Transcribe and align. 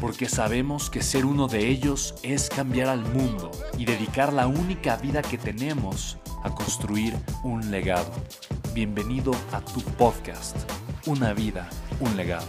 porque 0.00 0.28
sabemos 0.28 0.90
que 0.90 1.02
ser 1.02 1.24
uno 1.24 1.48
de 1.48 1.68
ellos 1.68 2.14
es 2.22 2.48
cambiar 2.48 2.88
al 2.88 3.00
mundo 3.00 3.50
y 3.78 3.84
dedicar 3.84 4.32
la 4.32 4.46
única 4.46 4.96
vida 4.96 5.22
que 5.22 5.38
tenemos 5.38 6.18
a 6.42 6.54
construir 6.54 7.14
un 7.42 7.70
legado. 7.70 8.12
Bienvenido 8.74 9.32
a 9.52 9.60
tu 9.60 9.80
podcast, 9.80 10.56
Una 11.06 11.32
vida, 11.32 11.68
un 12.00 12.16
legado. 12.16 12.46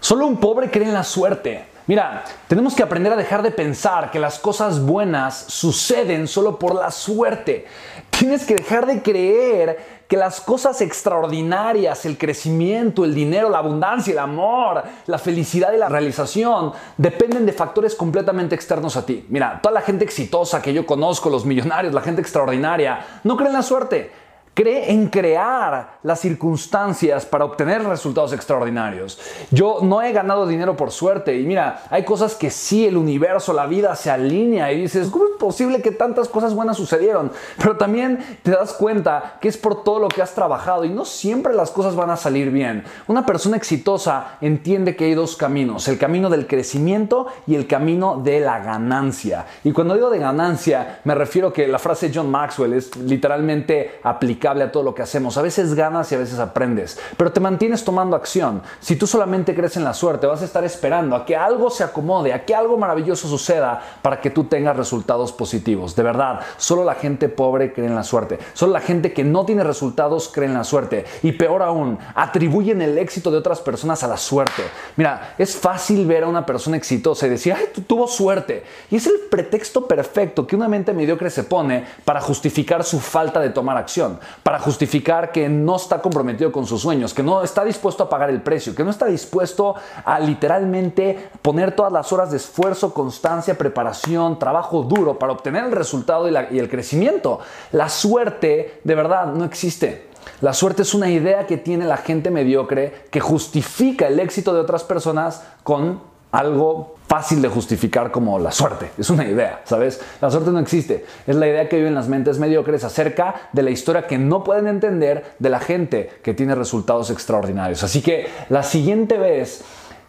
Solo 0.00 0.26
un 0.26 0.38
pobre 0.38 0.70
cree 0.70 0.86
en 0.86 0.94
la 0.94 1.04
suerte. 1.04 1.75
Mira, 1.88 2.24
tenemos 2.48 2.74
que 2.74 2.82
aprender 2.82 3.12
a 3.12 3.16
dejar 3.16 3.42
de 3.44 3.52
pensar 3.52 4.10
que 4.10 4.18
las 4.18 4.40
cosas 4.40 4.80
buenas 4.80 5.36
suceden 5.46 6.26
solo 6.26 6.58
por 6.58 6.74
la 6.74 6.90
suerte. 6.90 7.66
Tienes 8.10 8.44
que 8.44 8.56
dejar 8.56 8.86
de 8.86 9.02
creer 9.02 9.96
que 10.08 10.16
las 10.16 10.40
cosas 10.40 10.80
extraordinarias, 10.80 12.04
el 12.04 12.18
crecimiento, 12.18 13.04
el 13.04 13.14
dinero, 13.14 13.48
la 13.50 13.58
abundancia, 13.58 14.12
el 14.12 14.18
amor, 14.18 14.82
la 15.06 15.18
felicidad 15.18 15.72
y 15.74 15.78
la 15.78 15.88
realización 15.88 16.72
dependen 16.96 17.46
de 17.46 17.52
factores 17.52 17.94
completamente 17.94 18.56
externos 18.56 18.96
a 18.96 19.06
ti. 19.06 19.24
Mira, 19.28 19.60
toda 19.62 19.74
la 19.74 19.80
gente 19.80 20.04
exitosa 20.04 20.60
que 20.60 20.74
yo 20.74 20.86
conozco, 20.86 21.30
los 21.30 21.44
millonarios, 21.44 21.94
la 21.94 22.02
gente 22.02 22.20
extraordinaria, 22.20 23.20
no 23.22 23.36
creen 23.36 23.52
en 23.52 23.58
la 23.58 23.62
suerte 23.62 24.25
cree 24.56 24.90
en 24.90 25.08
crear 25.08 25.98
las 26.02 26.20
circunstancias 26.20 27.26
para 27.26 27.44
obtener 27.44 27.84
resultados 27.84 28.32
extraordinarios. 28.32 29.20
Yo 29.50 29.80
no 29.82 30.00
he 30.00 30.12
ganado 30.12 30.46
dinero 30.46 30.74
por 30.74 30.90
suerte 30.90 31.38
y 31.38 31.44
mira, 31.44 31.82
hay 31.90 32.06
cosas 32.06 32.34
que 32.34 32.50
sí 32.50 32.86
el 32.86 32.96
universo, 32.96 33.52
la 33.52 33.66
vida 33.66 33.94
se 33.94 34.10
alinea 34.10 34.72
y 34.72 34.80
dices, 34.80 35.10
¿cómo 35.10 35.26
es 35.36 35.40
posible 35.40 35.82
que 35.82 35.90
tantas 35.90 36.28
cosas 36.28 36.54
buenas 36.54 36.76
sucedieron? 36.76 37.30
Pero 37.58 37.76
también 37.76 38.38
te 38.42 38.50
das 38.50 38.72
cuenta 38.72 39.36
que 39.40 39.48
es 39.48 39.56
por 39.56 39.84
todo 39.84 39.98
lo 39.98 40.08
que 40.08 40.22
has 40.22 40.34
trabajado 40.34 40.84
y 40.84 40.88
no 40.88 41.04
siempre 41.04 41.54
las 41.54 41.70
cosas 41.70 41.94
van 41.94 42.10
a 42.10 42.16
salir 42.16 42.50
bien. 42.50 42.84
Una 43.06 43.26
persona 43.26 43.56
exitosa 43.56 44.38
entiende 44.40 44.96
que 44.96 45.04
hay 45.04 45.14
dos 45.14 45.36
caminos, 45.36 45.88
el 45.88 45.98
camino 45.98 46.30
del 46.30 46.46
crecimiento 46.46 47.26
y 47.46 47.54
el 47.54 47.66
camino 47.66 48.20
de 48.22 48.40
la 48.40 48.60
ganancia. 48.60 49.46
Y 49.62 49.72
cuando 49.72 49.94
digo 49.94 50.10
de 50.10 50.18
ganancia, 50.18 51.00
me 51.04 51.14
refiero 51.14 51.52
que 51.52 51.68
la 51.68 51.78
frase 51.78 52.08
de 52.08 52.14
John 52.14 52.30
Maxwell 52.30 52.72
es 52.72 52.96
literalmente 52.96 54.00
aplicada 54.02 54.46
a 54.64 54.72
todo 54.72 54.82
lo 54.82 54.94
que 54.94 55.02
hacemos. 55.02 55.36
A 55.36 55.42
veces 55.42 55.74
ganas 55.74 56.10
y 56.12 56.14
a 56.14 56.18
veces 56.18 56.38
aprendes, 56.38 56.98
pero 57.16 57.32
te 57.32 57.40
mantienes 57.40 57.84
tomando 57.84 58.16
acción. 58.16 58.62
Si 58.80 58.96
tú 58.96 59.06
solamente 59.06 59.54
crees 59.54 59.76
en 59.76 59.84
la 59.84 59.92
suerte, 59.92 60.26
vas 60.26 60.42
a 60.42 60.44
estar 60.44 60.64
esperando 60.64 61.16
a 61.16 61.24
que 61.24 61.36
algo 61.36 61.68
se 61.68 61.84
acomode, 61.84 62.32
a 62.32 62.44
que 62.44 62.54
algo 62.54 62.78
maravilloso 62.78 63.28
suceda 63.28 63.82
para 64.02 64.20
que 64.20 64.30
tú 64.30 64.44
tengas 64.44 64.76
resultados 64.76 65.25
positivos. 65.32 65.96
De 65.96 66.02
verdad, 66.02 66.40
solo 66.56 66.84
la 66.84 66.94
gente 66.94 67.28
pobre 67.28 67.72
cree 67.72 67.86
en 67.86 67.94
la 67.94 68.04
suerte. 68.04 68.38
Solo 68.54 68.72
la 68.72 68.80
gente 68.80 69.12
que 69.12 69.24
no 69.24 69.44
tiene 69.44 69.64
resultados 69.64 70.30
cree 70.32 70.48
en 70.48 70.54
la 70.54 70.64
suerte. 70.64 71.04
Y 71.22 71.32
peor 71.32 71.62
aún, 71.62 71.98
atribuyen 72.14 72.82
el 72.82 72.98
éxito 72.98 73.30
de 73.30 73.38
otras 73.38 73.60
personas 73.60 74.02
a 74.02 74.08
la 74.08 74.16
suerte. 74.16 74.62
Mira, 74.96 75.34
es 75.38 75.56
fácil 75.56 76.06
ver 76.06 76.24
a 76.24 76.28
una 76.28 76.46
persona 76.46 76.76
exitosa 76.76 77.26
y 77.26 77.30
decir, 77.30 77.54
ay, 77.54 77.66
tuvo 77.86 78.06
suerte. 78.06 78.64
Y 78.90 78.96
es 78.96 79.06
el 79.06 79.20
pretexto 79.30 79.86
perfecto 79.86 80.46
que 80.46 80.56
una 80.56 80.68
mente 80.68 80.92
mediocre 80.92 81.30
se 81.30 81.44
pone 81.44 81.84
para 82.04 82.20
justificar 82.20 82.84
su 82.84 83.00
falta 83.00 83.40
de 83.40 83.50
tomar 83.50 83.76
acción 83.76 84.06
para 84.42 84.58
justificar 84.58 85.32
que 85.32 85.48
no 85.48 85.76
está 85.76 86.00
comprometido 86.00 86.52
con 86.52 86.66
sus 86.66 86.82
sueños, 86.82 87.14
que 87.14 87.22
no 87.22 87.42
está 87.42 87.64
dispuesto 87.64 88.04
a 88.04 88.08
pagar 88.08 88.30
el 88.30 88.42
precio, 88.42 88.74
que 88.74 88.84
no 88.84 88.90
está 88.90 89.06
dispuesto 89.06 89.74
a 90.04 90.20
literalmente 90.20 91.30
poner 91.42 91.74
todas 91.74 91.92
las 91.92 92.12
horas 92.12 92.30
de 92.30 92.36
esfuerzo, 92.36 92.92
constancia, 92.92 93.56
preparación, 93.56 94.38
trabajo 94.38 94.82
duro 94.82 95.15
para 95.18 95.32
obtener 95.32 95.64
el 95.64 95.72
resultado 95.72 96.28
y, 96.28 96.58
el 96.58 96.68
crecimiento. 96.68 97.40
La 97.72 97.88
suerte 97.88 98.80
de 98.84 98.94
verdad 98.94 99.32
no 99.32 99.44
existe. 99.44 100.06
La 100.40 100.52
suerte 100.52 100.82
es 100.82 100.94
una 100.94 101.10
idea 101.10 101.46
que 101.46 101.56
tiene 101.56 101.84
la 101.86 101.96
gente 101.96 102.30
mediocre 102.30 103.06
que 103.10 103.20
justifica 103.20 104.08
el 104.08 104.20
éxito 104.20 104.52
de 104.52 104.60
otras 104.60 104.84
personas 104.84 105.42
con 105.62 106.00
algo 106.32 106.96
fácil 107.06 107.40
de 107.40 107.48
justificar 107.48 108.10
como 108.10 108.38
la 108.38 108.50
suerte. 108.50 108.90
Es 108.98 109.10
una 109.10 109.24
idea, 109.24 109.62
¿sabes? 109.64 110.00
La 110.20 110.30
suerte 110.30 110.50
no 110.50 110.58
existe. 110.58 111.06
Es 111.26 111.36
la 111.36 111.46
idea 111.46 111.68
que 111.68 111.76
viven 111.76 111.94
las 111.94 112.08
mentes 112.08 112.38
mediocres 112.38 112.84
acerca 112.84 113.48
de 113.52 113.62
la 113.62 113.70
historia 113.70 114.06
que 114.06 114.18
no 114.18 114.42
pueden 114.42 114.66
entender 114.66 115.36
de 115.38 115.48
la 115.48 115.60
gente 115.60 116.10
que 116.22 116.34
tiene 116.34 116.54
resultados 116.54 117.10
extraordinarios. 117.10 117.82
Así 117.84 118.02
que 118.02 118.28
la 118.48 118.62
siguiente 118.62 119.18
vez 119.18 119.62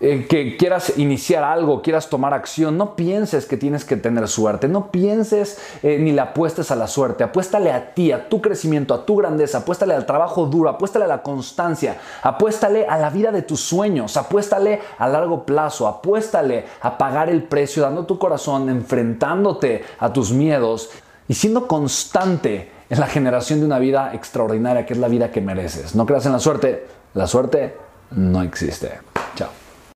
eh, 0.00 0.26
que 0.28 0.56
quieras 0.56 0.98
iniciar 0.98 1.44
algo, 1.44 1.80
quieras 1.80 2.10
tomar 2.10 2.34
acción, 2.34 2.76
no 2.76 2.96
pienses 2.96 3.46
que 3.46 3.56
tienes 3.56 3.84
que 3.84 3.96
tener 3.96 4.26
suerte, 4.26 4.66
no 4.66 4.90
pienses 4.90 5.58
eh, 5.84 5.98
ni 6.00 6.10
le 6.10 6.20
apuestes 6.20 6.72
a 6.72 6.76
la 6.76 6.88
suerte, 6.88 7.22
apuéstale 7.22 7.70
a 7.70 7.94
ti, 7.94 8.10
a 8.10 8.28
tu 8.28 8.42
crecimiento, 8.42 8.92
a 8.92 9.06
tu 9.06 9.16
grandeza, 9.16 9.58
apuéstale 9.58 9.94
al 9.94 10.04
trabajo 10.04 10.46
duro, 10.46 10.68
apuéstale 10.68 11.04
a 11.04 11.08
la 11.08 11.22
constancia, 11.22 11.96
apuéstale 12.22 12.86
a 12.86 12.98
la 12.98 13.10
vida 13.10 13.30
de 13.30 13.42
tus 13.42 13.60
sueños, 13.60 14.16
apuéstale 14.16 14.80
a 14.98 15.06
largo 15.06 15.46
plazo, 15.46 15.86
apuéstale 15.86 16.64
a 16.80 16.98
pagar 16.98 17.30
el 17.30 17.44
precio, 17.44 17.82
dando 17.82 18.04
tu 18.04 18.18
corazón, 18.18 18.68
enfrentándote 18.68 19.84
a 20.00 20.12
tus 20.12 20.32
miedos 20.32 20.90
y 21.28 21.34
siendo 21.34 21.68
constante 21.68 22.70
en 22.90 23.00
la 23.00 23.06
generación 23.06 23.60
de 23.60 23.66
una 23.66 23.78
vida 23.78 24.12
extraordinaria 24.12 24.84
que 24.84 24.94
es 24.94 24.98
la 24.98 25.08
vida 25.08 25.30
que 25.30 25.40
mereces. 25.40 25.94
No 25.94 26.04
creas 26.04 26.26
en 26.26 26.32
la 26.32 26.40
suerte, 26.40 26.86
la 27.14 27.26
suerte 27.26 27.76
no 28.10 28.42
existe. 28.42 29.00